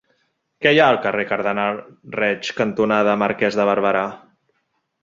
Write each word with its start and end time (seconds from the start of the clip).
Què 0.65 0.71
hi 0.75 0.79
ha 0.83 0.87
al 0.93 0.97
carrer 1.03 1.25
Cardenal 1.33 1.83
Reig 2.17 2.51
cantonada 2.63 3.17
Marquès 3.25 3.61
de 3.63 3.71
Barberà? 3.73 4.07